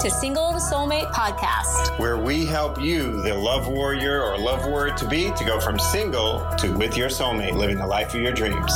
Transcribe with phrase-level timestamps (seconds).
[0.00, 4.94] to Single to Soulmate podcast, where we help you, the love warrior or love warrior
[4.94, 8.32] to be, to go from single to with your soulmate, living the life of your
[8.32, 8.72] dreams.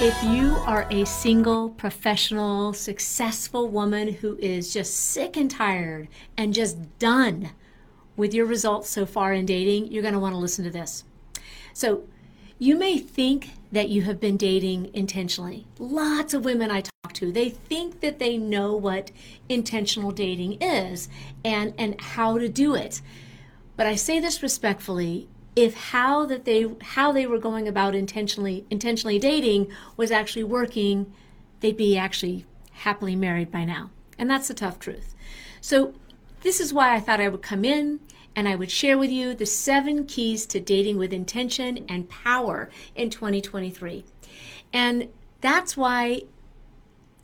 [0.00, 6.54] If you are a single, professional, successful woman who is just sick and tired and
[6.54, 7.50] just done
[8.16, 11.04] with your results so far in dating, you're going to want to listen to this.
[11.74, 12.04] So,
[12.58, 15.66] you may think that you have been dating intentionally.
[15.78, 19.10] Lots of women I talk to, they think that they know what
[19.48, 21.08] intentional dating is
[21.44, 23.00] and, and how to do it.
[23.76, 28.66] But I say this respectfully, if how that they how they were going about intentionally
[28.70, 31.12] intentionally dating was actually working,
[31.60, 33.90] they'd be actually happily married by now.
[34.18, 35.14] And that's the tough truth.
[35.60, 35.94] So
[36.42, 38.00] this is why I thought I would come in
[38.36, 42.68] and I would share with you the seven keys to dating with intention and power
[42.94, 44.04] in 2023.
[44.74, 45.08] And
[45.40, 46.22] that's why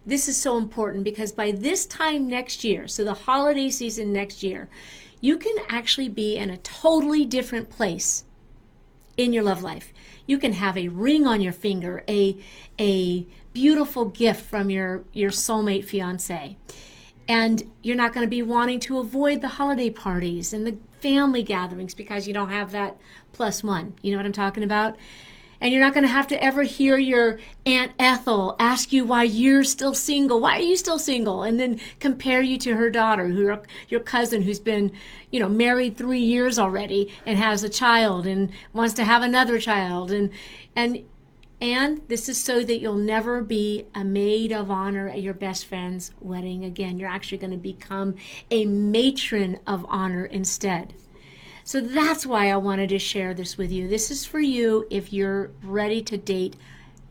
[0.07, 4.43] this is so important because by this time next year, so the holiday season next
[4.43, 4.71] year,
[5.21, 8.25] you can actually be in a totally different place
[9.17, 9.93] in your love life.
[10.27, 12.37] You can have a ring on your finger, a
[12.79, 16.57] a beautiful gift from your your soulmate fiance.
[17.28, 21.42] And you're not going to be wanting to avoid the holiday parties and the family
[21.42, 22.97] gatherings because you don't have that
[23.33, 23.95] plus one.
[24.03, 24.97] You know what I'm talking about?
[25.61, 29.23] And you're not going to have to ever hear your Aunt Ethel ask you why
[29.23, 30.41] you're still single.
[30.41, 31.45] Why are you still single?
[31.45, 33.57] And then compare you to her daughter, who
[33.89, 34.91] your cousin who's been,
[35.31, 39.61] you know, married three years already and has a child and wants to have another
[39.61, 40.11] child.
[40.11, 40.31] And,
[40.75, 41.05] and,
[41.63, 45.65] and this is so that you'll never be a maid of honor at your best
[45.65, 46.99] friend's wedding again.
[46.99, 48.17] You're actually going to become
[48.51, 50.93] a matron of honor instead.
[51.63, 53.87] So that's why I wanted to share this with you.
[53.87, 56.57] This is for you if you're ready to date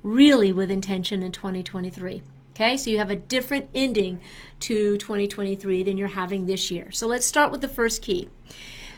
[0.04, 2.22] really with intention in 2023.
[2.54, 4.20] Okay, so you have a different ending
[4.60, 6.92] to 2023 than you're having this year.
[6.92, 8.28] So let's start with the first key.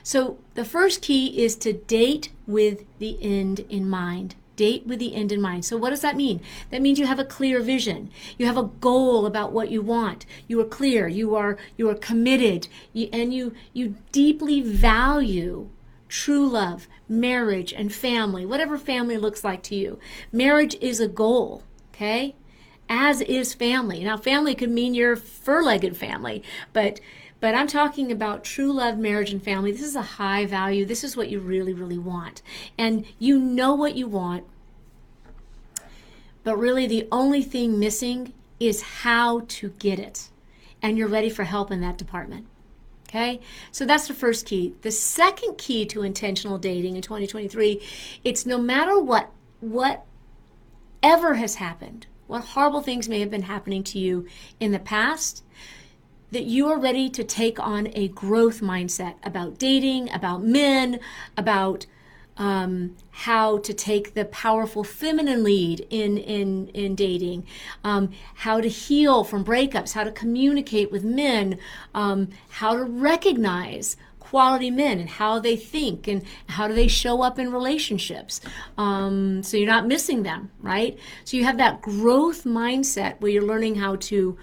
[0.01, 4.33] So the first key is to date with the end in mind.
[4.55, 5.65] Date with the end in mind.
[5.65, 6.41] So, what does that mean?
[6.69, 8.09] That means you have a clear vision.
[8.37, 10.25] You have a goal about what you want.
[10.47, 11.07] You are clear.
[11.07, 15.69] You are you are committed, you, and you you deeply value
[16.13, 18.45] true love, marriage, and family.
[18.45, 19.97] Whatever family looks like to you,
[20.31, 21.63] marriage is a goal.
[21.93, 22.35] Okay,
[22.87, 24.03] as is family.
[24.03, 26.99] Now, family could mean your fur-legged family, but
[27.43, 29.73] but I'm talking about true love, marriage, and family.
[29.73, 30.85] This is a high value.
[30.85, 32.41] This is what you really, really want.
[32.77, 34.45] And you know what you want.
[36.45, 40.29] But really, the only thing missing is how to get it.
[40.81, 42.47] And you're ready for help in that department.
[43.09, 43.41] Okay?
[43.73, 44.75] So that's the first key.
[44.81, 47.81] The second key to intentional dating in 2023,
[48.23, 50.05] it's no matter what what
[51.03, 54.27] ever has happened, what horrible things may have been happening to you
[54.61, 55.43] in the past,
[56.33, 60.99] that you are ready to take on a growth mindset about dating, about men,
[61.37, 61.85] about
[62.35, 67.45] um, how to take the powerful feminine lead in in in dating,
[67.83, 71.59] um, how to heal from breakups, how to communicate with men,
[71.93, 77.21] um, how to recognize quality men and how they think and how do they show
[77.21, 78.41] up in relationships.
[78.79, 80.97] Um, so you're not missing them right?
[81.25, 84.37] So you have that growth mindset where you're learning how to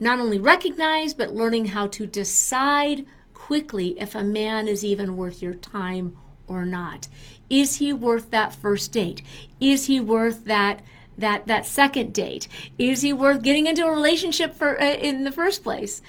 [0.00, 5.42] not only recognize, but learning how to decide quickly if a man is even worth
[5.42, 6.16] your time
[6.46, 7.06] or not.
[7.48, 9.22] Is he worth that first date?
[9.60, 10.82] Is he worth that
[11.18, 12.48] that that second date?
[12.78, 16.00] Is he worth getting into a relationship for uh, in the first place?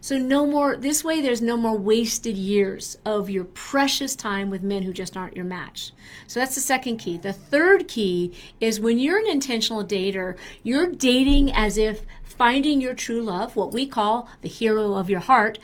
[0.00, 4.62] So no more this way there's no more wasted years of your precious time with
[4.62, 5.92] men who just aren't your match.
[6.28, 7.18] So that's the second key.
[7.18, 12.02] The third key is when you're an intentional dater, you're dating as if
[12.38, 15.58] finding your true love, what we call the hero of your heart,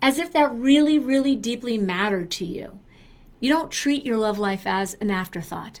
[0.00, 2.78] as if that really really deeply mattered to you.
[3.40, 5.80] You don't treat your love life as an afterthought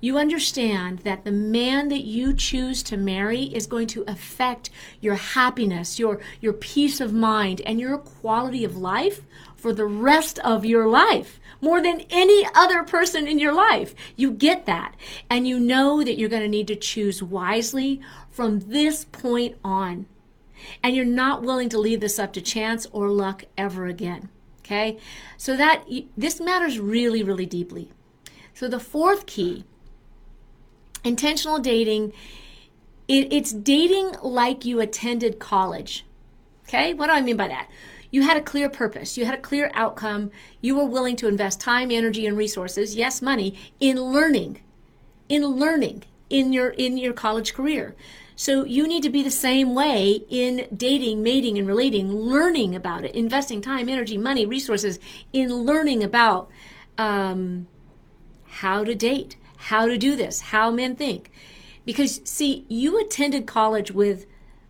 [0.00, 4.70] you understand that the man that you choose to marry is going to affect
[5.00, 9.20] your happiness, your, your peace of mind, and your quality of life
[9.60, 13.94] for the rest of your life more than any other person in your life.
[14.16, 14.94] You get that.
[15.28, 20.06] And you know that you're going to need to choose wisely from this point on.
[20.82, 24.28] And you're not willing to leave this up to chance or luck ever again.
[24.60, 24.98] Okay?
[25.36, 25.84] So that
[26.16, 27.92] this matters really, really deeply.
[28.54, 29.64] So the fourth key
[31.04, 32.12] intentional dating
[33.08, 36.04] it, it's dating like you attended college
[36.68, 37.68] okay what do i mean by that
[38.10, 40.30] you had a clear purpose you had a clear outcome
[40.60, 44.60] you were willing to invest time energy and resources yes money in learning
[45.28, 47.94] in learning in your in your college career.
[48.36, 53.04] So you need to be the same way in dating, mating, and relating, learning about
[53.04, 54.98] it, investing time, energy, money, resources
[55.30, 56.48] in learning about
[56.96, 57.66] um,
[58.46, 61.30] how to date, how to do this, how men think.
[61.84, 64.24] Because, see, you attended college with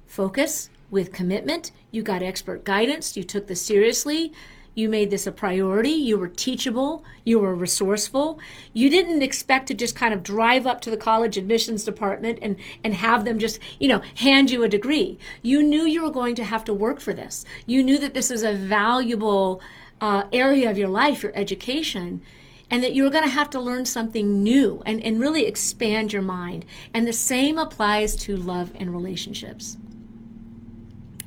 [0.05, 4.33] focus, with commitment, you got expert guidance, you took this seriously,
[4.75, 5.91] you made this a priority.
[5.91, 7.05] You were teachable.
[7.25, 8.39] You were resourceful.
[8.73, 12.57] You didn't expect to just kind of drive up to the college admissions department and,
[12.85, 15.19] and have them just, you know, hand you a degree.
[15.43, 17.45] You knew you were going to have to work for this.
[17.67, 19.61] You knew that this was a valuable
[20.01, 22.23] uh, area of your life, your education,
[22.71, 26.13] and that you were going to have to learn something new and, and really expand
[26.13, 26.65] your mind.
[26.95, 29.77] And the same applies to love and relationships.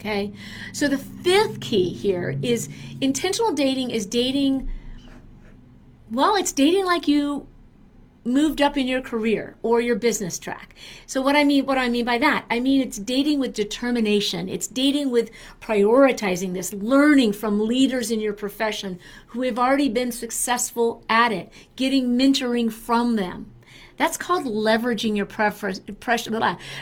[0.04, 0.34] Okay.
[0.74, 2.68] So the fifth key here is
[3.00, 4.70] intentional dating is dating,
[6.12, 7.48] well, it's dating like you
[8.26, 10.76] moved up in your career or your business track.
[11.06, 14.50] So what I mean what I mean by that, I mean it's dating with determination.
[14.50, 20.12] It's dating with prioritizing this, learning from leaders in your profession who have already been
[20.12, 23.54] successful at it, getting mentoring from them.
[23.96, 26.34] That's called leveraging your preference, precious,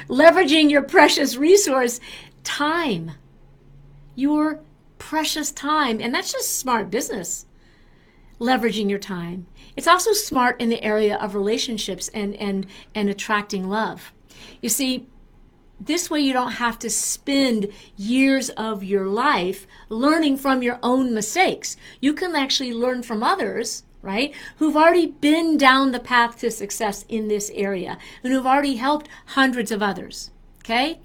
[0.07, 1.99] leveraging your precious resource
[2.43, 3.11] time,
[4.15, 4.61] your
[4.97, 5.99] precious time.
[5.99, 7.45] And that's just smart business,
[8.39, 9.47] leveraging your time.
[9.75, 14.13] It's also smart in the area of relationships and, and, and attracting love.
[14.61, 15.07] You see,
[15.79, 21.13] this way you don't have to spend years of your life learning from your own
[21.13, 21.75] mistakes.
[21.99, 24.33] You can actually learn from others right?
[24.57, 29.07] Who've already been down the path to success in this area and who've already helped
[29.27, 30.31] hundreds of others.
[30.63, 30.99] Okay?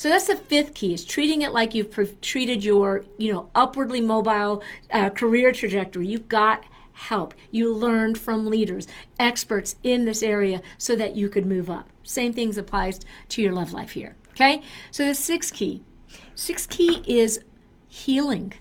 [0.00, 3.50] So that's the fifth key is treating it like you've pre- treated your, you know,
[3.54, 6.06] upwardly mobile uh, career trajectory.
[6.06, 6.64] You've got
[6.94, 7.34] help.
[7.50, 8.88] You learned from leaders,
[9.18, 11.86] experts in this area so that you could move up.
[12.02, 14.16] Same things applies to your love life here.
[14.30, 14.62] Okay?
[14.90, 15.82] So the sixth key.
[16.34, 17.40] Sixth key is
[17.86, 18.54] healing.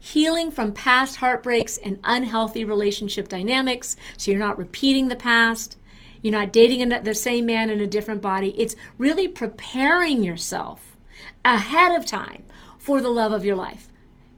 [0.00, 5.76] Healing from past heartbreaks and unhealthy relationship dynamics so you're not repeating the past
[6.22, 8.54] you're not dating the same man in a different body.
[8.58, 10.96] It's really preparing yourself
[11.44, 12.44] ahead of time
[12.78, 13.88] for the love of your life,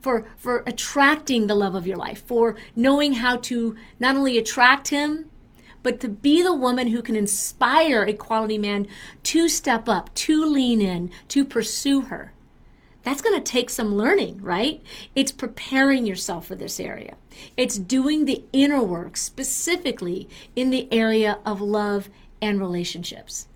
[0.00, 4.88] for, for attracting the love of your life, for knowing how to not only attract
[4.88, 5.30] him,
[5.82, 8.86] but to be the woman who can inspire a quality man
[9.22, 12.32] to step up, to lean in, to pursue her
[13.02, 14.82] that's going to take some learning, right?
[15.14, 17.16] It's preparing yourself for this area.
[17.56, 22.10] It's doing the inner work specifically in the area of love
[22.42, 23.48] and relationships.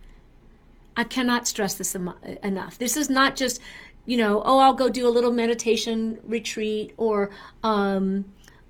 [0.96, 2.79] I cannot stress this enough.
[2.79, 3.61] This is not just,
[4.06, 7.31] you know, oh, I'll go do a little meditation retreat or
[7.62, 8.25] um,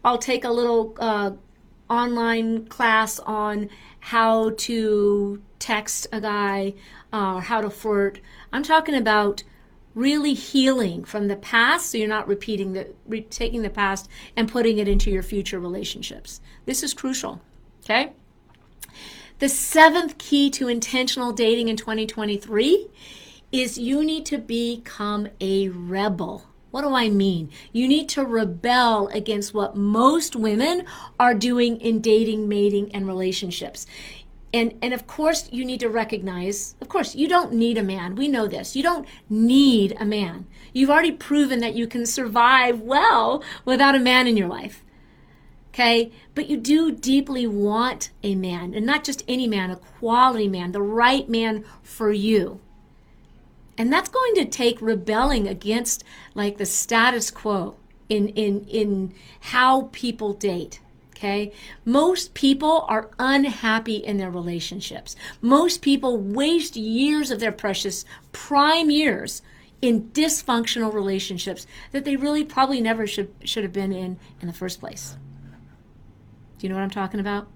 [0.05, 1.33] I'll take a little uh,
[1.89, 3.69] online class on
[4.01, 6.75] how to text a guy
[7.13, 8.21] uh, or how to flirt.
[8.53, 9.45] I'm talking about
[9.95, 14.51] really healing from the past so you're not repeating the re- taking the past and
[14.51, 16.41] putting it into your future relationships.
[16.67, 17.41] This is crucial
[17.85, 18.13] okay?
[19.39, 22.89] The seventh key to intentional dating in 2023
[23.53, 26.47] is you need to become a rebel.
[26.71, 27.51] What do I mean?
[27.73, 30.85] You need to rebel against what most women
[31.21, 33.87] are doing in dating, mating, and relationships
[34.55, 38.15] and and of course you need to recognize of course you don't need a man.
[38.15, 38.77] We know this.
[38.77, 40.47] You don't need a man.
[40.73, 44.85] You've already proven that you can survive well without a man in your life.
[45.71, 46.13] Okay?
[46.37, 50.71] But you do deeply want a man and not just any man a quality man
[50.71, 52.61] the right man for you.
[53.77, 57.75] And that's going to take rebelling against like the status quo
[58.09, 60.79] in in in how people date
[61.17, 61.53] Okay.
[61.85, 65.15] Most people are unhappy in their relationships.
[65.41, 69.41] Most people waste years of their precious prime years
[69.81, 74.53] in dysfunctional relationships that they really probably never should, should have been in in the
[74.53, 75.17] first place.
[76.59, 77.47] Do you know what I'm talking about?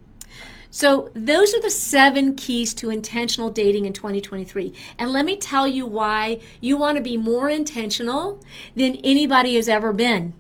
[0.71, 4.73] So, those are the seven keys to intentional dating in 2023.
[4.99, 8.41] And let me tell you why you want to be more intentional
[8.77, 10.35] than anybody has ever been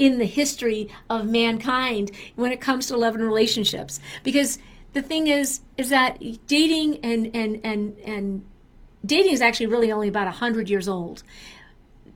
[0.00, 4.00] in the history of mankind when it comes to love and relationships.
[4.24, 4.58] Because
[4.94, 8.44] the thing is, is that dating and and and and
[9.04, 11.22] dating is actually really only about hundred years old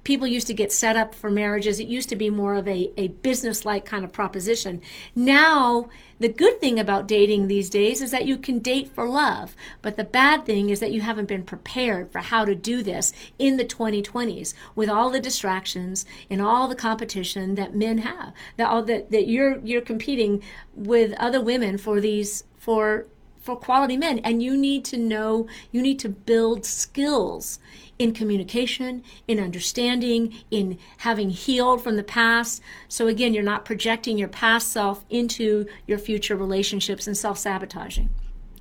[0.05, 1.81] people used to get set up for marriages.
[1.81, 4.83] It used to be more of a, a business like kind of proposition.
[5.15, 5.89] Now,
[6.21, 9.57] the good thing about dating these days is that you can date for love.
[9.83, 13.13] But the bad thing is that you haven't been prepared for how to do this
[13.39, 18.33] in the 2020s with all the distractions and all the competition that men have.
[18.57, 20.43] That all that, that you're you're competing
[20.75, 23.07] with other women for these for
[23.45, 24.21] for quality men.
[24.21, 27.59] And you need to know you need to build skills
[27.99, 32.63] in communication in understanding in having healed from the past.
[32.89, 38.09] So again you're not projecting your past self into your future relationships and self-sabotaging.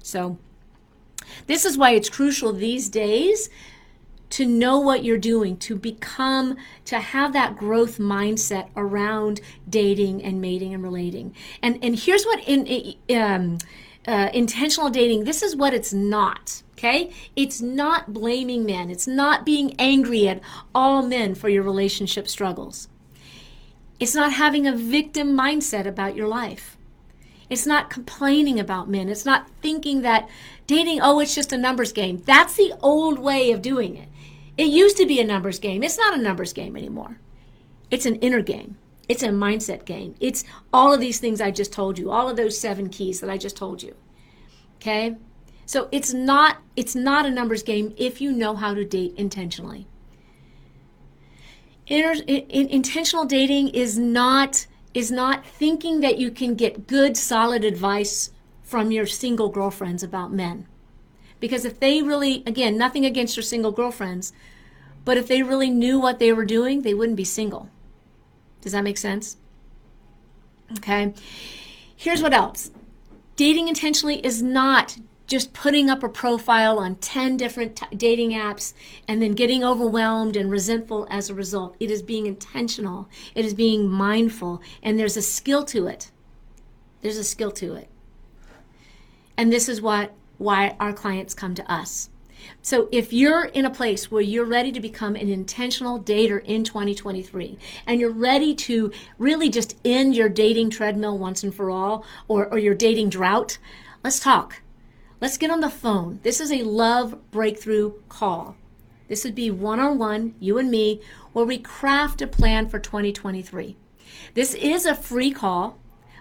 [0.03, 0.37] So
[1.47, 3.49] this is why it's crucial these days
[4.31, 10.41] to know what you're doing, to become, to have that growth mindset around dating and
[10.41, 11.33] mating and relating.
[11.61, 13.59] And and here's what in um,
[14.07, 15.23] uh, intentional dating.
[15.23, 16.61] This is what it's not.
[16.73, 18.89] Okay, it's not blaming men.
[18.89, 20.41] It's not being angry at
[20.75, 22.89] all men for your relationship struggles.
[23.99, 26.77] It's not having a victim mindset about your life.
[27.49, 29.07] It's not complaining about men.
[29.07, 30.27] It's not thinking that
[30.67, 32.21] dating, oh, it's just a numbers game.
[32.25, 34.09] That's the old way of doing it.
[34.57, 35.83] It used to be a numbers game.
[35.83, 37.17] It's not a numbers game anymore.
[37.91, 38.77] It's an inner game.
[39.09, 40.15] It's a mindset game.
[40.19, 43.29] It's all of these things I just told you, all of those seven keys that
[43.29, 43.95] I just told you.
[44.77, 45.15] Okay?
[45.65, 49.87] So it's not it's not a numbers game if you know how to date intentionally.
[51.87, 57.63] Inter, in, intentional dating is not is not thinking that you can get good solid
[57.63, 58.31] advice
[58.61, 60.67] from your single girlfriends about men.
[61.39, 64.31] Because if they really, again, nothing against your single girlfriends,
[65.03, 67.69] but if they really knew what they were doing, they wouldn't be single.
[68.63, 69.35] Does that make sense?
[70.77, 71.13] Okay.
[71.95, 72.71] Here's what else
[73.35, 78.73] dating intentionally is not just putting up a profile on 10 different t- dating apps
[79.07, 81.75] and then getting overwhelmed and resentful as a result.
[81.79, 86.09] It is being intentional, it is being mindful, and there's a skill to it.
[87.01, 87.89] There's a skill to it.
[89.35, 92.09] And this is what why our clients come to us.
[92.61, 96.63] So if you're in a place where you're ready to become an intentional dater in
[96.63, 97.57] 2023
[97.87, 102.47] and you're ready to really just end your dating treadmill once and for all or,
[102.47, 103.57] or your dating drought,
[104.03, 104.61] let's talk.
[105.21, 106.19] Let's get on the phone.
[106.23, 108.57] This is a love breakthrough call.
[109.07, 111.01] This would be one on one, you and me,
[111.33, 113.77] where we craft a plan for 2023.
[114.33, 115.77] This is a free call.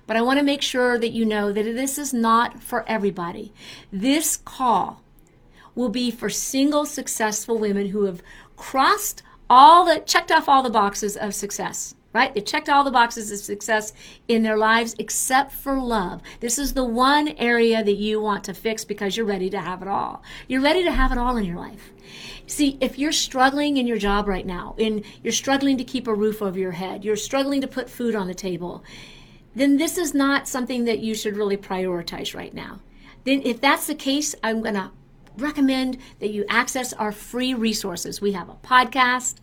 [0.07, 3.53] But I want to make sure that you know that this is not for everybody.
[3.93, 5.02] This call
[5.75, 8.23] will be for single successful women who have
[8.57, 12.35] crossed all the checked off all the boxes of success right?
[12.35, 13.93] They checked all the boxes of success
[14.29, 16.21] in their lives except for love.
[16.41, 19.83] This is the one area that you want to fix because you're ready to have
[19.83, 20.23] it all.
[20.47, 21.93] You're ready to have it all in your life.
[22.47, 26.15] See, if you're struggling in your job right now, and you're struggling to keep a
[26.15, 28.85] roof over your head, you're struggling to put food on the table,
[29.55, 32.81] then this is not something that you should really prioritize right now.
[33.25, 34.91] Then, if that's the case, I'm going to
[35.37, 38.21] recommend that you access our free resources.
[38.21, 39.37] We have a podcast.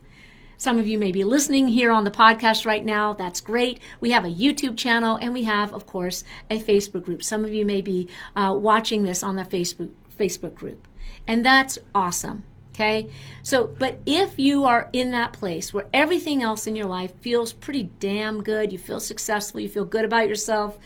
[0.57, 3.13] Some of you may be listening here on the podcast right now.
[3.13, 3.79] That's great.
[4.01, 7.23] We have a YouTube channel and we have, of course, a Facebook group.
[7.23, 10.85] Some of you may be uh, watching this on the Facebook Facebook group,
[11.27, 12.43] and that's awesome.
[12.75, 13.09] Okay?
[13.43, 17.51] So, but if you are in that place where everything else in your life feels
[17.51, 20.77] pretty damn good, you feel successful, you feel good about yourself,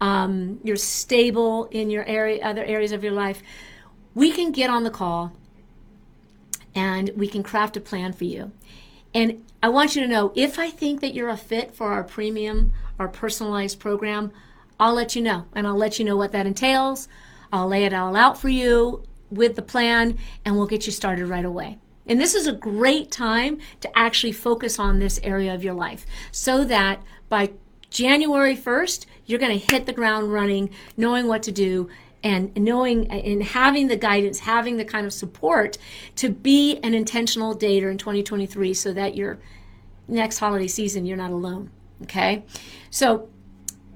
[0.00, 3.42] um, you're stable in your area, other areas of your life,
[4.14, 5.32] we can get on the call
[6.74, 8.52] and we can craft a plan for you.
[9.12, 12.02] And I want you to know if I think that you're a fit for our
[12.02, 14.32] premium, our personalized program,
[14.78, 15.46] I'll let you know.
[15.54, 17.08] And I'll let you know what that entails.
[17.52, 21.26] I'll lay it all out for you with the plan and we'll get you started
[21.26, 21.78] right away.
[22.06, 26.04] And this is a great time to actually focus on this area of your life
[26.32, 27.52] so that by
[27.90, 31.88] January 1st, you're going to hit the ground running, knowing what to do
[32.24, 35.76] and knowing and having the guidance, having the kind of support
[36.16, 39.38] to be an intentional dater in 2023 so that your
[40.08, 41.70] next holiday season you're not alone.
[42.02, 42.44] Okay?
[42.90, 43.28] So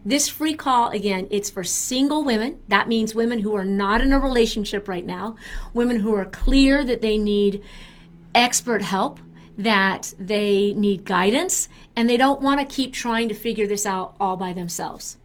[0.05, 2.61] this free call, again, it's for single women.
[2.69, 5.37] That means women who are not in a relationship right now,
[5.73, 7.63] women who are clear that they need
[8.35, 9.21] expert help,
[9.57, 14.15] that they need guidance, and they don't want to keep trying to figure this out
[14.21, 15.17] all by themselves.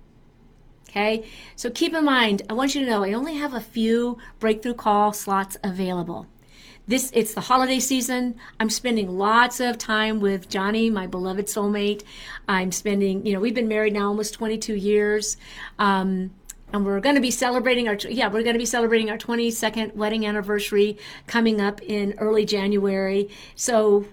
[0.94, 4.20] Okay, so keep in mind, I want you to know I only have a few
[4.38, 6.28] breakthrough call slots available.
[6.88, 8.36] This it's the holiday season.
[8.60, 12.04] I'm spending lots of time with johnny my beloved soulmate.
[12.48, 15.36] I'm spending you know we've been married now almost 22 years.
[15.80, 16.30] Um,
[16.72, 19.96] and we're going to be celebrating our yeah we're going to be celebrating our 22nd
[19.96, 23.30] wedding anniversary coming up in early january.
[23.56, 24.06] So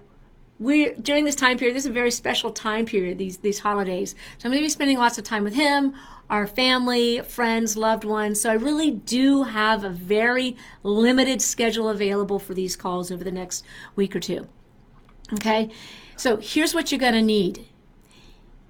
[0.61, 4.15] we're during this time period this is a very special time period these these holidays
[4.37, 5.93] so i'm going to be spending lots of time with him
[6.31, 8.39] our family, friends, loved ones.
[8.39, 13.33] So I really do have a very limited schedule available for these calls over the
[13.33, 13.65] next
[13.97, 14.47] week or two.
[15.33, 15.69] Okay?
[16.15, 17.67] So here's what you're going to need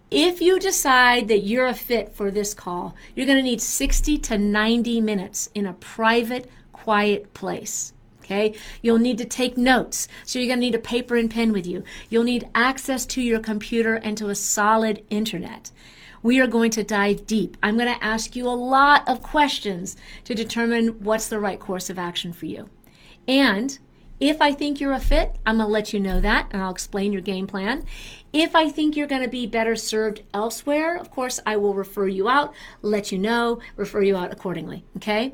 [0.10, 4.18] If you decide that you're a fit for this call, you're going to need 60
[4.18, 7.94] to 90 minutes in a private, quiet place.
[8.24, 8.56] Okay.
[8.82, 10.08] You'll need to take notes.
[10.25, 11.84] So you're going to need a paper and pen with you.
[12.10, 15.72] You'll need access to your computer and to a solid internet.
[16.24, 17.58] We are going to dive deep.
[17.63, 21.90] I'm going to ask you a lot of questions to determine what's the right course
[21.90, 22.70] of action for you.
[23.28, 23.78] And
[24.20, 26.70] if I think you're a fit, I'm going to let you know that and I'll
[26.72, 27.84] explain your game plan.
[28.32, 32.08] If I think you're going to be better served elsewhere, of course, I will refer
[32.08, 34.86] you out, let you know, refer you out accordingly.
[34.98, 35.34] Okay?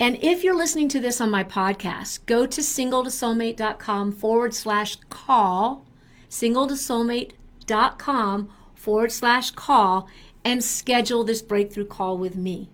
[0.00, 5.86] And if you're listening to this on my podcast, go to singletosoulmate.com forward slash call,
[6.28, 10.08] singletosoulmate.com forward slash call,
[10.44, 12.70] and schedule this breakthrough call with me.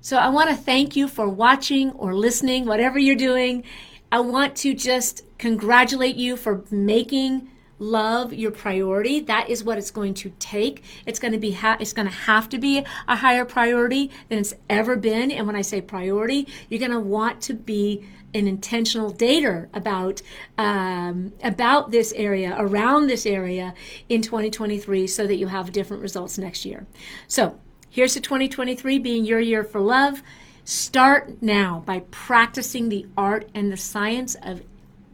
[0.00, 3.62] So I want to thank you for watching or listening, whatever you're doing.
[4.10, 7.48] I want to just congratulate you for making
[7.82, 9.20] love your priority.
[9.20, 10.82] That is what it's going to take.
[11.06, 14.38] It's going to be ha- it's going to have to be a higher priority than
[14.38, 15.30] it's ever been.
[15.30, 20.22] And when I say priority, you're going to want to be an intentional dater about
[20.56, 23.74] um, about this area, around this area
[24.08, 26.86] in 2023, so that you have different results next year.
[27.28, 27.58] So
[27.92, 30.22] Here's to 2023 being your year for love.
[30.64, 34.62] Start now by practicing the art and the science of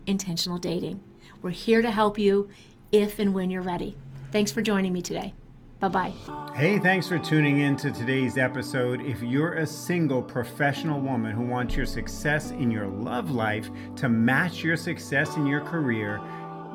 [0.07, 1.01] intentional dating.
[1.43, 2.49] We're here to help you
[2.91, 3.97] if and when you're ready.
[4.33, 5.35] Thanks for joining me today.
[5.81, 6.13] Bye bye.
[6.57, 9.01] Hey, thanks for tuning in to today's episode.
[9.01, 14.09] If you're a single professional woman who wants your success in your love life to
[14.09, 16.21] match your success in your career,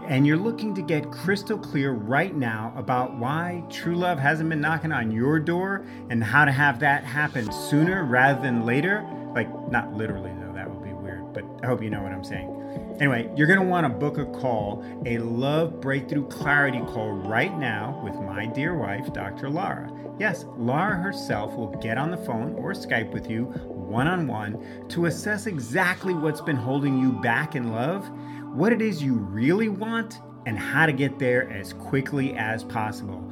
[0.08, 4.62] and you're looking to get crystal clear right now about why true love hasn't been
[4.62, 9.06] knocking on your door and how to have that happen sooner rather than later,
[9.36, 12.24] like not literally though, that would be weird, but I hope you know what I'm
[12.24, 12.63] saying.
[13.00, 17.58] Anyway, you're going to want to book a call, a love breakthrough clarity call right
[17.58, 19.50] now with my dear wife, Dr.
[19.50, 19.92] Lara.
[20.20, 24.88] Yes, Lara herself will get on the phone or Skype with you one on one
[24.90, 28.10] to assess exactly what's been holding you back in love
[28.54, 33.32] what it is you really want, and how to get there as quickly as possible.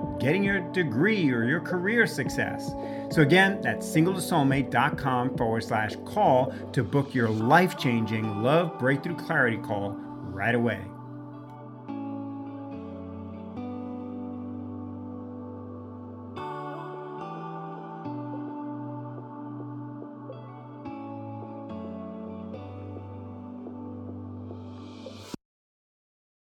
[0.21, 2.71] getting your degree or your career success.
[3.09, 9.57] So, again, that's singletosoulmate.com forward slash call to book your life changing love breakthrough clarity
[9.57, 9.97] call
[10.31, 10.90] right away.